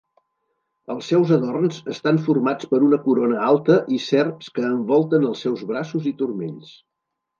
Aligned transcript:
Els 0.93 1.09
seus 1.11 1.33
adorns 1.35 1.81
estan 1.95 2.17
formats 2.29 2.69
per 2.73 2.79
una 2.87 2.99
corona 3.05 3.43
alta 3.49 3.75
i 3.99 4.03
serps 4.07 4.49
que 4.57 4.67
envolten 4.71 5.29
els 5.33 5.45
seus 5.49 5.63
braços 5.73 6.09
i 6.15 6.19
turmells. 6.23 6.73